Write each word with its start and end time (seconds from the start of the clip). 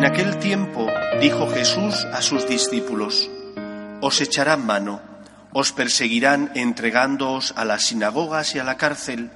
En 0.00 0.06
aquel 0.06 0.38
tiempo 0.38 0.88
dijo 1.20 1.46
Jesús 1.52 2.06
a 2.06 2.22
sus 2.22 2.48
discípulos, 2.48 3.28
Os 4.00 4.22
echarán 4.22 4.64
mano, 4.64 5.02
os 5.52 5.72
perseguirán 5.72 6.52
entregándoos 6.54 7.52
a 7.54 7.66
las 7.66 7.84
sinagogas 7.84 8.54
y 8.54 8.58
a 8.58 8.64
la 8.64 8.78
cárcel, 8.78 9.30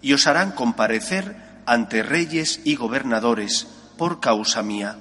y 0.00 0.14
os 0.14 0.26
harán 0.26 0.52
comparecer 0.52 1.36
ante 1.66 2.02
reyes 2.02 2.62
y 2.64 2.76
gobernadores 2.76 3.66
por 3.98 4.18
causa 4.18 4.62
mía. 4.62 4.96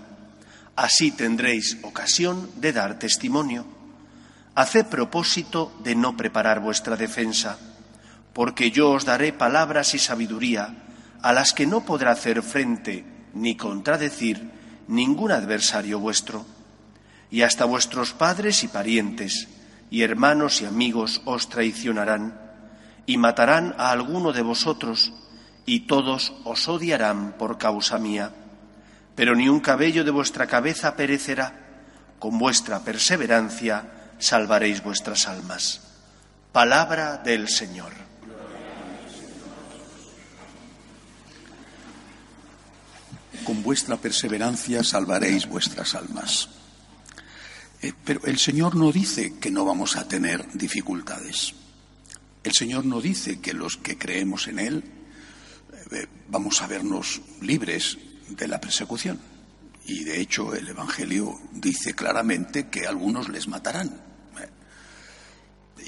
Así 0.75 1.11
tendréis 1.11 1.77
ocasión 1.83 2.49
de 2.57 2.73
dar 2.73 2.99
testimonio. 2.99 3.65
Haced 4.53 4.87
propósito 4.87 5.71
de 5.81 5.95
no 5.95 6.17
preparar 6.17 6.59
vuestra 6.59 6.97
defensa, 6.97 7.57
porque 8.33 8.69
yo 8.69 8.91
os 8.91 9.05
daré 9.05 9.31
palabras 9.31 9.95
y 9.95 9.97
sabiduría 9.97 10.75
a 11.21 11.31
las 11.31 11.53
que 11.53 11.65
no 11.65 11.85
podrá 11.85 12.11
hacer 12.11 12.43
frente 12.43 13.05
ni 13.33 13.55
contradecir 13.55 14.64
ningún 14.87 15.31
adversario 15.31 15.99
vuestro. 15.99 16.45
Y 17.31 17.41
hasta 17.41 17.65
vuestros 17.65 18.13
padres 18.13 18.63
y 18.63 18.67
parientes, 18.67 19.47
y 19.89 20.03
hermanos 20.03 20.61
y 20.61 20.65
amigos 20.65 21.21
os 21.25 21.49
traicionarán, 21.49 22.39
y 23.05 23.17
matarán 23.17 23.75
a 23.77 23.91
alguno 23.91 24.31
de 24.31 24.41
vosotros, 24.41 25.13
y 25.65 25.81
todos 25.81 26.33
os 26.43 26.67
odiarán 26.67 27.33
por 27.37 27.57
causa 27.57 27.97
mía. 27.97 28.31
Pero 29.15 29.35
ni 29.35 29.49
un 29.49 29.59
cabello 29.59 30.03
de 30.03 30.11
vuestra 30.11 30.47
cabeza 30.47 30.95
perecerá. 30.95 31.53
Con 32.19 32.37
vuestra 32.37 32.79
perseverancia 32.79 34.13
salvaréis 34.19 34.83
vuestras 34.83 35.27
almas. 35.27 35.81
Palabra 36.51 37.17
del 37.17 37.49
Señor. 37.49 37.91
Con 43.43 43.63
vuestra 43.63 43.97
perseverancia 43.97 44.83
salvaréis 44.83 45.47
vuestras 45.47 45.95
almas. 45.95 46.49
Eh, 47.81 47.93
pero 48.03 48.21
el 48.25 48.39
Señor 48.39 48.75
no 48.75 48.91
dice 48.91 49.35
que 49.39 49.51
no 49.51 49.65
vamos 49.65 49.95
a 49.97 50.07
tener 50.07 50.45
dificultades. 50.53 51.53
El 52.43 52.53
Señor 52.53 52.85
no 52.85 53.01
dice 53.01 53.39
que 53.39 53.53
los 53.53 53.77
que 53.77 53.97
creemos 53.97 54.47
en 54.47 54.59
Él 54.59 54.83
eh, 55.91 56.07
vamos 56.29 56.61
a 56.61 56.67
vernos 56.67 57.21
libres 57.41 57.97
de 58.29 58.47
la 58.47 58.61
persecución. 58.61 59.19
Y 59.85 60.03
de 60.03 60.19
hecho 60.19 60.55
el 60.55 60.67
Evangelio 60.67 61.39
dice 61.51 61.93
claramente 61.93 62.69
que 62.69 62.87
algunos 62.87 63.29
les 63.29 63.47
matarán. 63.47 64.05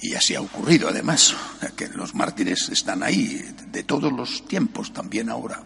Y 0.02 0.14
así 0.14 0.36
ha 0.36 0.42
ocurrido 0.42 0.90
además, 0.90 1.36
que 1.76 1.88
los 1.88 2.14
mártires 2.14 2.70
están 2.70 3.02
ahí 3.02 3.44
de 3.72 3.84
todos 3.84 4.14
los 4.14 4.48
tiempos, 4.48 4.94
también 4.94 5.30
ahora. 5.30 5.64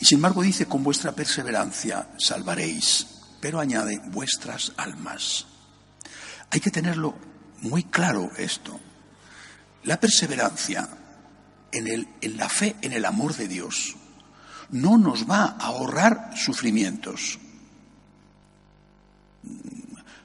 Y 0.00 0.06
sin 0.06 0.16
embargo 0.16 0.42
dice, 0.42 0.66
con 0.66 0.82
vuestra 0.82 1.12
perseverancia 1.12 2.08
salvaréis, 2.18 3.06
pero 3.38 3.60
añade 3.60 4.00
vuestras 4.06 4.72
almas. 4.78 5.46
Hay 6.50 6.60
que 6.60 6.70
tenerlo 6.70 7.14
muy 7.60 7.84
claro 7.84 8.30
esto. 8.38 8.80
La 9.84 10.00
perseverancia 10.00 10.88
en, 11.70 11.86
el, 11.86 12.08
en 12.22 12.36
la 12.38 12.48
fe, 12.48 12.76
en 12.80 12.94
el 12.94 13.04
amor 13.04 13.36
de 13.36 13.46
Dios, 13.46 13.94
no 14.70 14.96
nos 14.96 15.28
va 15.28 15.44
a 15.44 15.66
ahorrar 15.66 16.32
sufrimientos 16.34 17.38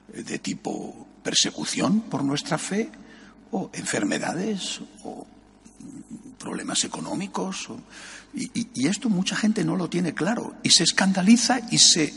de 0.08 0.38
tipo 0.38 1.06
persecución 1.22 2.00
por 2.02 2.24
nuestra 2.24 2.56
fe, 2.56 2.90
o 3.50 3.70
enfermedades, 3.74 4.80
o 5.04 5.26
problemas 6.46 6.84
económicos. 6.84 7.68
y, 8.34 8.86
esto 8.86 9.08
mucha 9.08 9.34
gente 9.34 9.64
no 9.64 9.74
lo 9.74 9.88
tiene 9.88 10.14
claro 10.14 10.54
y 10.62 10.70
se 10.70 10.84
escandaliza 10.84 11.60
y 11.72 11.78
se, 11.78 12.14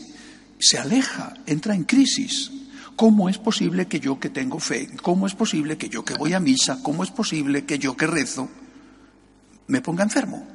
se 0.60 0.78
aleja, 0.78 1.34
entra 1.48 1.74
en 1.74 1.84
crisis. 1.84 2.52
¿Cómo 2.96 3.28
es 3.30 3.40
posible 3.40 3.88
que 3.88 4.00
yo 4.00 4.20
que 4.20 4.30
tengo 4.30 4.60
fe, 4.60 4.88
cómo 5.02 5.26
es 5.26 5.34
posible 5.34 5.78
que 5.78 5.90
yo 5.90 6.06
que 6.06 6.14
voy 6.14 6.34
a 6.34 6.40
misa, 6.40 6.80
cómo 6.84 7.04
es 7.04 7.10
posible 7.10 7.66
que 7.66 7.80
yo 7.80 7.98
que 7.98 8.06
rezo, 8.06 8.50
me 9.68 9.82
ponga 9.82 10.04
enfermo? 10.04 10.46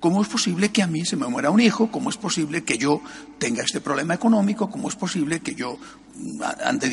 ¿Cómo 0.00 0.22
es 0.22 0.28
posible 0.28 0.70
que 0.70 0.82
a 0.82 0.86
mí 0.86 1.04
se 1.04 1.16
me 1.16 1.26
muera 1.26 1.50
un 1.50 1.60
hijo? 1.60 1.90
¿Cómo 1.90 2.08
es 2.08 2.16
posible 2.16 2.62
que 2.62 2.78
yo 2.78 3.02
tenga 3.38 3.64
este 3.64 3.80
problema 3.80 4.14
económico? 4.14 4.70
¿Cómo 4.70 4.88
es 4.88 4.94
posible 4.94 5.40
que 5.40 5.54
yo 5.54 5.76
ande 6.64 6.88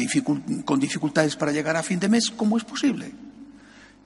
con 0.66 0.80
dificultades 0.80 1.36
para 1.38 1.54
llegar 1.54 1.78
a 1.78 1.84
fin 1.84 2.00
de 2.00 2.10
mes? 2.10 2.32
¿Cómo 2.32 2.58
es 2.58 2.66
posible? 2.66 3.14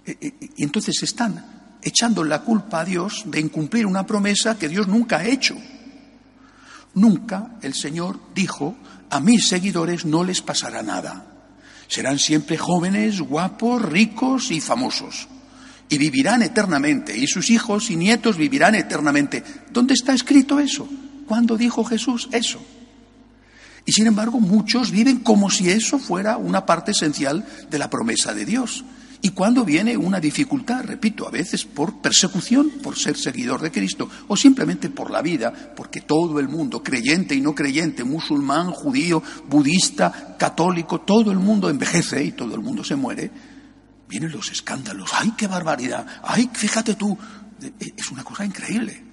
E, 0.06 0.18
e, 0.22 0.34
y 0.58 0.64
entonces 0.64 1.02
están 1.02 1.59
echando 1.82 2.24
la 2.24 2.42
culpa 2.42 2.82
a 2.82 2.86
Dios 2.86 3.24
de 3.26 3.40
incumplir 3.40 3.86
una 3.86 4.06
promesa 4.06 4.58
que 4.58 4.70
Dios 4.70 4.88
nunca 4.88 5.18
ha 5.18 5.26
hecho. 5.26 5.56
Nunca 6.94 7.58
el 7.62 7.74
Señor 7.74 8.20
dijo, 8.34 8.76
a 9.10 9.20
mis 9.20 9.48
seguidores 9.48 10.06
no 10.06 10.24
les 10.24 10.42
pasará 10.42 10.84
nada. 10.84 11.26
Serán 11.88 12.20
siempre 12.20 12.58
jóvenes, 12.58 13.22
guapos, 13.22 13.82
ricos 13.82 14.52
y 14.52 14.62
famosos 14.62 15.28
y 15.90 15.98
vivirán 15.98 16.44
eternamente, 16.44 17.18
y 17.18 17.26
sus 17.26 17.50
hijos 17.50 17.90
y 17.90 17.96
nietos 17.96 18.38
vivirán 18.38 18.76
eternamente. 18.76 19.44
¿Dónde 19.72 19.96
está 19.96 20.14
escrito 20.14 20.60
eso? 20.60 20.88
¿Cuándo 21.28 21.58
dijo 21.58 21.84
Jesús 21.84 22.30
eso? 22.32 22.64
Y 23.86 23.92
sin 23.92 24.06
embargo, 24.06 24.40
muchos 24.40 24.92
viven 24.92 25.20
como 25.20 25.50
si 25.50 25.72
eso 25.72 25.98
fuera 25.98 26.38
una 26.38 26.66
parte 26.66 26.92
esencial 26.92 27.44
de 27.72 27.80
la 27.80 27.90
promesa 27.90 28.36
de 28.36 28.46
Dios. 28.46 28.86
Y 29.22 29.31
cuando 29.31 29.66
viene 29.66 29.97
una 29.97 30.19
dificultad, 30.19 30.84
repito, 30.85 31.28
a 31.28 31.31
veces 31.31 31.66
por 31.66 32.02
persecución, 32.02 32.69
por 32.81 32.97
ser 32.97 33.18
seguidor 33.18 33.62
de 33.62 33.72
Cristo, 33.72 34.09
o 34.30 34.38
simplemente 34.38 34.90
por 34.90 35.12
la 35.12 35.22
vida, 35.22 35.52
porque 35.75 36.02
todo 36.02 36.40
el 36.40 36.47
mundo, 36.47 36.81
creyente 36.81 37.35
y 37.35 37.41
no 37.41 37.53
creyente, 37.53 38.06
musulmán, 38.06 38.72
judío, 38.72 39.22
budista, 39.50 40.38
católico, 40.38 41.02
todo 41.02 41.31
el 41.31 41.40
mundo 41.40 41.69
envejece 41.69 42.24
y 42.24 42.31
todo 42.31 42.56
el 42.56 42.62
mundo 42.62 42.81
se 42.84 42.96
muere, 42.96 43.30
vienen 44.07 44.31
los 44.31 44.52
escándalos. 44.52 45.09
¡Ay, 45.13 45.34
qué 45.36 45.47
barbaridad! 45.47 46.06
¡Ay, 46.24 46.50
fíjate 46.53 46.96
tú! 46.96 47.18
Es 47.97 48.09
una 48.12 48.24
cosa 48.24 48.46
increíble. 48.46 49.03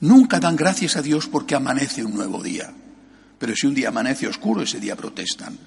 Nunca 0.00 0.38
dan 0.38 0.54
gracias 0.54 0.96
a 0.96 1.02
Dios 1.02 1.26
porque 1.26 1.56
amanece 1.56 2.04
un 2.04 2.14
nuevo 2.14 2.40
día. 2.40 2.72
Pero 3.36 3.54
si 3.56 3.66
un 3.66 3.74
día 3.74 3.88
amanece 3.88 4.28
oscuro, 4.28 4.62
ese 4.62 4.78
día 4.78 4.94
protestan. 4.94 5.58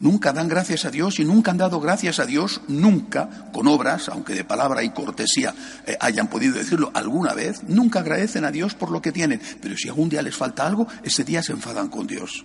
Nunca 0.00 0.32
dan 0.32 0.48
gracias 0.48 0.84
a 0.84 0.90
Dios 0.90 1.20
y 1.20 1.24
nunca 1.24 1.50
han 1.50 1.58
dado 1.58 1.80
gracias 1.80 2.18
a 2.18 2.26
Dios, 2.26 2.60
nunca, 2.68 3.50
con 3.52 3.68
obras, 3.68 4.08
aunque 4.08 4.34
de 4.34 4.44
palabra 4.44 4.82
y 4.82 4.90
cortesía 4.90 5.54
eh, 5.86 5.96
hayan 6.00 6.28
podido 6.28 6.54
decirlo 6.54 6.90
alguna 6.94 7.34
vez, 7.34 7.62
nunca 7.68 8.00
agradecen 8.00 8.44
a 8.44 8.50
Dios 8.50 8.74
por 8.74 8.90
lo 8.90 9.00
que 9.00 9.12
tienen. 9.12 9.40
Pero 9.60 9.76
si 9.76 9.88
algún 9.88 10.08
día 10.08 10.22
les 10.22 10.36
falta 10.36 10.66
algo, 10.66 10.86
ese 11.02 11.24
día 11.24 11.42
se 11.42 11.52
enfadan 11.52 11.88
con 11.88 12.06
Dios. 12.06 12.44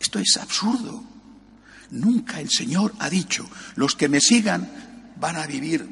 Esto 0.00 0.18
es 0.18 0.36
absurdo. 0.36 1.04
Nunca 1.90 2.40
el 2.40 2.50
Señor 2.50 2.94
ha 2.98 3.08
dicho, 3.08 3.48
los 3.76 3.94
que 3.94 4.08
me 4.08 4.20
sigan 4.20 4.68
van 5.18 5.36
a 5.36 5.46
vivir 5.46 5.88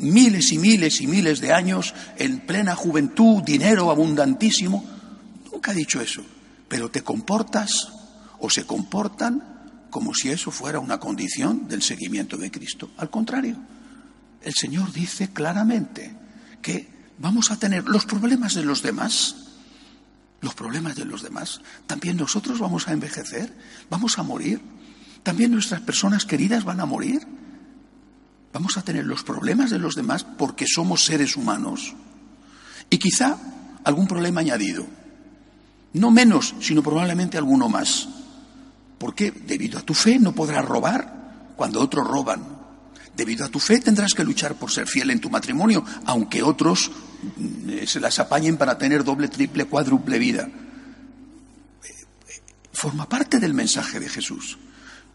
miles 0.00 0.52
y 0.52 0.58
miles 0.58 1.00
y 1.00 1.06
miles 1.06 1.40
de 1.40 1.52
años 1.52 1.94
en 2.16 2.40
plena 2.40 2.74
juventud, 2.74 3.42
dinero 3.42 3.90
abundantísimo. 3.90 4.84
Nunca 5.52 5.70
ha 5.70 5.74
dicho 5.74 6.00
eso, 6.00 6.22
pero 6.68 6.90
te 6.90 7.02
comportas 7.02 7.88
o 8.38 8.50
se 8.50 8.64
comportan 8.64 9.59
como 9.90 10.14
si 10.14 10.30
eso 10.30 10.50
fuera 10.50 10.78
una 10.78 10.98
condición 10.98 11.68
del 11.68 11.82
seguimiento 11.82 12.36
de 12.36 12.50
Cristo. 12.50 12.90
Al 12.96 13.10
contrario, 13.10 13.56
el 14.42 14.54
Señor 14.54 14.92
dice 14.92 15.30
claramente 15.32 16.14
que 16.62 16.88
vamos 17.18 17.50
a 17.50 17.58
tener 17.58 17.84
los 17.88 18.06
problemas 18.06 18.54
de 18.54 18.64
los 18.64 18.82
demás, 18.82 19.36
los 20.40 20.54
problemas 20.54 20.96
de 20.96 21.04
los 21.04 21.22
demás. 21.22 21.60
También 21.86 22.16
nosotros 22.16 22.58
vamos 22.58 22.88
a 22.88 22.92
envejecer, 22.92 23.54
vamos 23.90 24.18
a 24.18 24.22
morir, 24.22 24.60
también 25.22 25.50
nuestras 25.50 25.82
personas 25.82 26.24
queridas 26.24 26.64
van 26.64 26.80
a 26.80 26.86
morir 26.86 27.26
vamos 28.52 28.76
a 28.76 28.82
tener 28.82 29.06
los 29.06 29.22
problemas 29.22 29.70
de 29.70 29.78
los 29.78 29.94
demás 29.94 30.24
porque 30.24 30.66
somos 30.66 31.04
seres 31.04 31.36
humanos 31.36 31.94
y 32.88 32.98
quizá 32.98 33.38
algún 33.84 34.06
problema 34.06 34.40
añadido. 34.40 34.86
No 35.92 36.10
menos, 36.10 36.54
sino 36.60 36.82
probablemente 36.82 37.38
alguno 37.38 37.68
más. 37.68 38.08
Porque 39.00 39.30
debido 39.30 39.78
a 39.78 39.82
tu 39.82 39.94
fe 39.94 40.18
no 40.18 40.34
podrás 40.34 40.62
robar 40.62 41.54
cuando 41.56 41.80
otros 41.80 42.06
roban. 42.06 42.44
Debido 43.16 43.46
a 43.46 43.48
tu 43.48 43.58
fe 43.58 43.80
tendrás 43.80 44.12
que 44.12 44.22
luchar 44.22 44.56
por 44.56 44.70
ser 44.70 44.86
fiel 44.86 45.10
en 45.10 45.22
tu 45.22 45.30
matrimonio, 45.30 45.82
aunque 46.04 46.42
otros 46.42 46.90
mm, 47.38 47.86
se 47.86 47.98
las 47.98 48.18
apañen 48.18 48.58
para 48.58 48.76
tener 48.76 49.02
doble, 49.02 49.28
triple, 49.28 49.64
cuádruple 49.64 50.18
vida. 50.18 50.50
Forma 52.74 53.08
parte 53.08 53.38
del 53.38 53.54
mensaje 53.54 54.00
de 54.00 54.08
Jesús. 54.10 54.58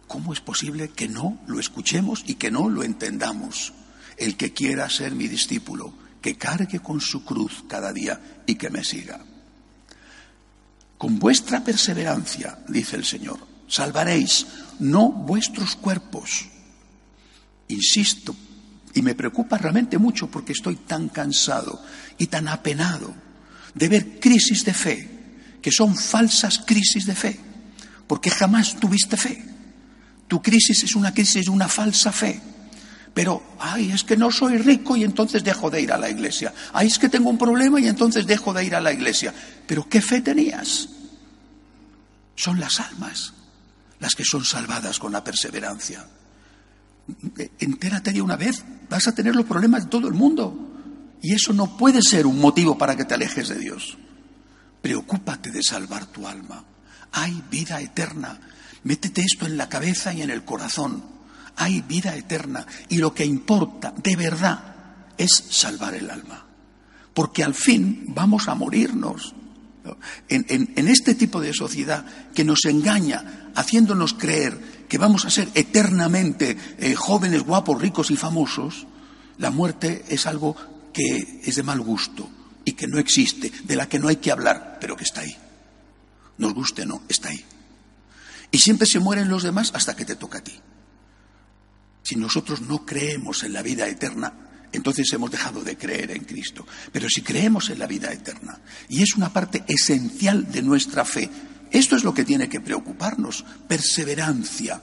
¿Cómo 0.08 0.34
es 0.34 0.40
posible 0.40 0.90
que 0.90 1.08
no 1.08 1.38
lo 1.46 1.60
escuchemos 1.60 2.24
y 2.26 2.36
que 2.36 2.50
no 2.50 2.70
lo 2.70 2.82
entendamos? 2.82 3.72
El 4.18 4.36
que 4.36 4.52
quiera 4.52 4.90
ser 4.90 5.14
mi 5.14 5.28
discípulo, 5.28 5.94
que 6.24 6.38
cargue 6.38 6.80
con 6.80 7.00
su 7.02 7.24
cruz 7.24 7.64
cada 7.68 7.94
día 7.94 8.42
y 8.48 8.56
que 8.56 8.72
me 8.72 8.84
siga. 8.84 9.20
Con 10.98 11.20
vuestra 11.20 11.64
perseverancia, 11.64 12.58
dice 12.68 12.96
el 12.96 13.06
Señor, 13.06 13.55
salvaréis 13.68 14.46
no 14.80 15.12
vuestros 15.12 15.76
cuerpos. 15.76 16.46
Insisto, 17.68 18.36
y 18.94 19.02
me 19.02 19.16
preocupa 19.16 19.58
realmente 19.58 19.98
mucho 19.98 20.28
porque 20.28 20.54
estoy 20.54 20.76
tan 20.76 21.10
cansado 21.10 21.82
y 22.18 22.28
tan 22.28 22.48
apenado 22.48 23.14
de 23.74 23.88
ver 23.90 24.20
crisis 24.20 24.64
de 24.64 24.74
fe 24.74 25.10
que 25.62 25.72
son 25.72 25.96
falsas 25.96 26.60
crisis 26.60 27.06
de 27.06 27.16
fe, 27.16 27.40
porque 28.08 28.30
jamás 28.30 28.80
tuviste 28.80 29.18
fe. 29.18 29.44
Tu 30.28 30.42
crisis 30.42 30.84
es 30.84 30.96
una 30.96 31.14
crisis 31.14 31.46
de 31.46 31.52
una 31.52 31.68
falsa 31.68 32.12
fe. 32.12 32.40
Pero, 33.14 33.56
ay, 33.60 33.92
es 33.92 34.04
que 34.04 34.18
no 34.18 34.30
soy 34.30 34.58
rico 34.58 34.98
y 34.98 35.04
entonces 35.04 35.44
dejo 35.44 35.70
de 35.70 35.82
ir 35.82 35.92
a 35.92 35.98
la 35.98 36.10
iglesia. 36.10 36.54
Ay, 36.74 36.88
es 36.88 37.00
que 37.00 37.10
tengo 37.10 37.30
un 37.30 37.38
problema 37.38 37.80
y 37.80 37.88
entonces 37.88 38.28
dejo 38.28 38.54
de 38.54 38.66
ir 38.66 38.76
a 38.76 38.82
la 38.82 38.92
iglesia. 38.92 39.34
Pero, 39.66 39.88
¿qué 39.88 40.02
fe 40.02 40.22
tenías? 40.22 40.90
Son 42.36 42.60
las 42.60 42.80
almas 42.80 43.34
las 44.00 44.16
que 44.16 44.24
son 44.26 44.44
salvadas 44.44 45.00
con 45.00 45.12
la 45.12 45.24
perseverancia. 45.24 46.06
Entérate 47.60 48.12
de 48.12 48.22
una 48.22 48.36
vez, 48.36 48.64
vas 48.90 49.08
a 49.08 49.16
tener 49.16 49.36
los 49.36 49.46
problemas 49.46 49.84
de 49.84 49.90
todo 49.90 50.08
el 50.08 50.14
mundo. 50.14 50.74
Y 51.22 51.34
eso 51.34 51.54
no 51.54 51.78
puede 51.78 52.02
ser 52.02 52.26
un 52.26 52.40
motivo 52.40 52.78
para 52.78 52.96
que 52.96 53.06
te 53.06 53.14
alejes 53.14 53.50
de 53.50 53.58
Dios. 53.58 53.98
Preocúpate 54.82 55.52
de 55.52 55.64
salvar 55.64 56.06
tu 56.08 56.28
alma. 56.28 56.64
Hay 57.12 57.44
vida 57.50 57.82
eterna. 57.82 58.40
Métete 58.84 59.22
esto 59.22 59.46
en 59.46 59.58
la 59.58 59.70
cabeza 59.70 60.14
y 60.14 60.22
en 60.22 60.30
el 60.30 60.44
corazón. 60.44 61.04
Hay 61.56 61.82
vida 61.82 62.16
eterna. 62.16 62.66
Y 62.90 62.98
lo 62.98 63.14
que 63.14 63.26
importa 63.26 63.94
de 63.96 64.16
verdad 64.16 64.76
es 65.18 65.32
salvar 65.50 65.96
el 65.96 66.10
alma. 66.10 66.46
Porque 67.14 67.44
al 67.44 67.56
fin 67.56 68.06
vamos 68.10 68.48
a 68.48 68.56
morirnos. 68.56 69.34
En, 70.30 70.88
este 70.88 71.16
tipo 71.16 71.42
de 71.42 71.54
sociedad 71.54 72.06
que 72.34 72.44
nos 72.44 72.66
engaña 72.66 73.52
haciéndonos 73.56 74.14
creer 74.14 74.86
que 74.88 74.98
vamos 74.98 75.26
a 75.26 75.30
ser 75.30 75.50
eternamente 75.54 76.58
eh, 76.80 76.96
jóvenes, 76.96 77.44
guapos, 77.44 77.82
ricos 77.82 78.12
y 78.12 78.18
famosos, 78.18 78.88
la 79.38 79.52
muerte 79.52 80.06
es 80.10 80.26
algo 80.26 80.56
que 80.94 81.42
es 81.44 81.56
de 81.56 81.64
mal 81.64 81.82
gusto 81.82 82.30
y 82.64 82.74
que 82.74 82.88
no 82.88 83.00
existe, 83.00 83.52
de 83.64 83.76
la 83.76 83.88
que 83.88 84.00
no 84.00 84.08
hay 84.08 84.18
que 84.18 84.32
hablar, 84.32 84.78
pero 84.80 84.96
que 84.96 85.04
está 85.04 85.22
ahí. 85.22 85.36
Nos 86.38 86.54
guste 86.54 86.84
o 86.84 86.86
no, 86.86 87.02
está 87.08 87.30
ahí. 87.30 87.46
Y 88.52 88.60
siempre 88.60 88.88
se 88.88 89.00
mueren 89.00 89.30
los 89.30 89.44
demás 89.44 89.72
hasta 89.74 89.96
que 89.96 90.06
te 90.06 90.16
toca 90.16 90.40
a 90.40 90.44
ti. 90.44 90.54
Si 92.04 92.16
nosotros 92.16 92.62
no 92.62 92.86
creemos 92.86 93.44
en 93.44 93.54
la 93.54 93.62
vida 93.62 93.88
eterna, 93.88 94.34
entonces 94.72 95.12
hemos 95.14 95.32
dejado 95.32 95.64
de 95.64 95.78
creer 95.78 96.12
en 96.12 96.24
Cristo. 96.24 96.66
Pero 96.92 97.10
si 97.10 97.22
creemos 97.22 97.70
en 97.70 97.80
la 97.80 97.88
vida 97.88 98.12
eterna, 98.12 98.60
y 98.90 99.02
es 99.02 99.16
una 99.16 99.32
parte 99.32 99.64
esencial 99.68 100.52
de 100.52 100.62
nuestra 100.62 101.06
fe, 101.06 101.30
esto 101.72 101.96
es 101.96 102.04
lo 102.04 102.14
que 102.14 102.24
tiene 102.24 102.50
que 102.50 102.62
preocuparnos, 102.62 103.46
perseverancia 103.68 104.82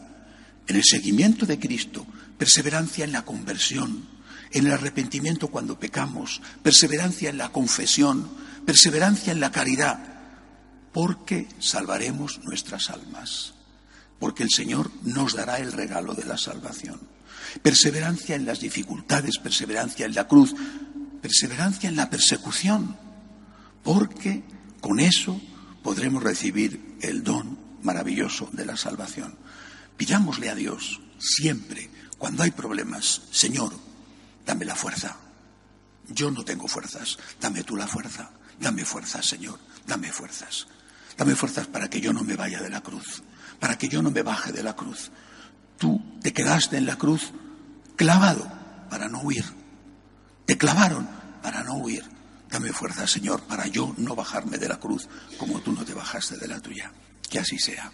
en 0.67 0.77
el 0.77 0.85
seguimiento 0.85 1.47
de 1.47 1.59
Cristo, 1.59 2.07
perseverancia 2.39 3.05
en 3.05 3.13
la 3.13 3.25
conversión, 3.25 4.09
en 4.53 4.67
el 4.67 4.73
arrepentimiento 4.73 5.49
cuando 5.49 5.79
pecamos, 5.79 6.41
perseverancia 6.63 7.31
en 7.31 7.39
la 7.39 7.51
confesión, 7.51 8.29
perseverancia 8.67 9.33
en 9.33 9.41
la 9.41 9.51
caridad, 9.51 10.13
porque 10.93 11.49
salvaremos 11.59 12.41
nuestras 12.45 12.91
almas, 12.91 13.55
porque 14.19 14.43
el 14.43 14.51
Señor 14.51 14.91
nos 15.03 15.35
dará 15.35 15.59
el 15.59 15.73
regalo 15.73 16.15
de 16.15 16.25
la 16.25 16.37
salvación. 16.37 17.12
Perseverancia 17.63 18.37
en 18.37 18.47
las 18.47 18.61
dificultades, 18.61 19.39
perseverancia 19.39 20.07
en 20.07 20.15
la 20.15 20.27
cruz, 20.27 20.55
perseverancia 21.21 21.89
en 21.89 21.97
la 21.97 22.11
persecución, 22.11 22.97
porque 23.83 24.43
con 24.81 25.01
eso 25.01 25.41
podremos 25.83 26.23
recibir 26.23 26.97
el 27.03 27.23
don 27.23 27.59
maravilloso 27.83 28.49
de 28.53 28.67
la 28.67 28.77
salvación. 28.77 29.37
Pidámosle 29.97 30.49
a 30.51 30.55
Dios 30.55 31.01
siempre, 31.19 31.91
cuando 32.19 32.43
hay 32.43 32.51
problemas, 32.51 33.23
Señor, 33.31 33.73
dame 34.47 34.65
la 34.65 34.75
fuerza. 34.75 35.17
Yo 36.09 36.31
no 36.31 36.45
tengo 36.45 36.69
fuerzas, 36.69 37.19
dame 37.41 37.65
tú 37.65 37.77
la 37.77 37.87
fuerza. 37.87 38.31
Dame 38.63 38.85
fuerzas, 38.85 39.27
Señor, 39.27 39.59
dame 39.87 40.13
fuerzas. 40.13 40.69
Dame 41.17 41.35
fuerzas 41.35 41.67
para 41.67 41.91
que 41.91 42.01
yo 42.01 42.13
no 42.13 42.23
me 42.23 42.37
vaya 42.37 42.61
de 42.63 42.71
la 42.71 42.81
cruz, 42.81 43.23
para 43.59 43.77
que 43.77 43.89
yo 43.89 44.03
no 44.03 44.11
me 44.11 44.23
baje 44.23 44.53
de 44.53 44.63
la 44.63 44.77
cruz. 44.77 45.11
Te 46.23 46.33
quedaste 46.33 46.77
en 46.77 46.87
la 46.87 46.97
cruz 46.97 47.33
clavado 47.97 48.51
para 48.89 49.09
no 49.09 49.21
huir. 49.23 49.45
Te 50.47 50.57
clavaron 50.57 51.09
para 51.43 51.63
no 51.65 51.77
huir. 51.77 52.05
Dame 52.51 52.73
fuerzas, 52.73 53.11
Señor, 53.11 53.43
para 53.43 53.67
yo 53.67 53.95
no 53.97 54.15
bajarme 54.15 54.59
de 54.59 54.69
la 54.69 54.79
cruz 54.79 55.09
como 55.39 55.61
tú 55.61 55.73
no 55.73 55.85
te 55.85 55.95
bajaste 55.95 56.37
de 56.37 56.49
la 56.49 56.61
tuya. 56.61 56.93
Que 57.29 57.39
así 57.39 57.59
sea. 57.59 57.91